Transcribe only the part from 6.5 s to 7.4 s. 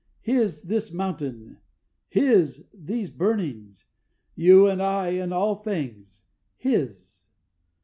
His!